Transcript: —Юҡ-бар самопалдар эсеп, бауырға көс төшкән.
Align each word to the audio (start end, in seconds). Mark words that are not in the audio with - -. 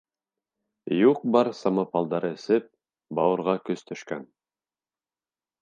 —Юҡ-бар 0.99 1.49
самопалдар 1.57 2.27
эсеп, 2.31 2.67
бауырға 3.21 3.57
көс 3.69 3.89
төшкән. 3.91 4.29